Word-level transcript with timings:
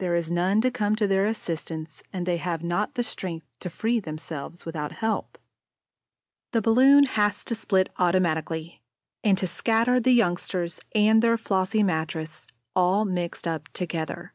There 0.00 0.14
is 0.14 0.30
none 0.30 0.60
to 0.60 0.70
come 0.70 0.96
to 0.96 1.06
their 1.06 1.24
assistance; 1.24 2.02
and 2.12 2.26
they 2.26 2.36
have 2.36 2.62
not 2.62 2.94
the 2.94 3.02
strength 3.02 3.46
to 3.60 3.70
free 3.70 3.98
themselves 4.00 4.66
without 4.66 4.92
help. 4.92 5.38
The 6.52 6.60
balloon 6.60 7.04
has 7.04 7.42
to 7.44 7.54
split 7.54 7.88
automatically 7.96 8.82
and 9.24 9.38
to 9.38 9.46
scatter 9.46 9.98
the 9.98 10.12
youngsters 10.12 10.78
and 10.94 11.22
their 11.22 11.38
flossy 11.38 11.82
mattress 11.82 12.46
all 12.74 13.06
mixed 13.06 13.48
up 13.48 13.68
together. 13.68 14.34